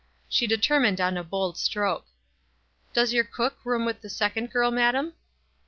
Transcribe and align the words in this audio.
She 0.27 0.47
de 0.47 0.57
termined 0.57 0.99
on 0.99 1.15
a 1.15 1.23
bold 1.23 1.59
stroke. 1.59 2.07
"Does 2.91 3.13
your 3.13 3.23
cook 3.23 3.59
room 3.63 3.85
with 3.85 4.01
the 4.01 4.09
second 4.09 4.49
girl, 4.49 4.71
madam 4.71 5.13